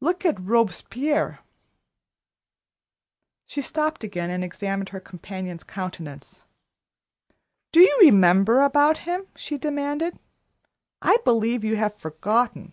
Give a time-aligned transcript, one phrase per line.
[0.00, 1.40] Look at Robespierre"
[3.48, 6.40] She stopped again and examined her companion's countenance.
[7.70, 10.18] "Do you remember about him?" she demanded.
[11.02, 12.72] "I believe you've forgotten."